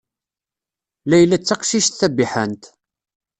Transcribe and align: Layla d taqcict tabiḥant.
Layla 1.09 1.37
d 1.39 1.43
taqcict 1.43 1.95
tabiḥant. 1.99 2.63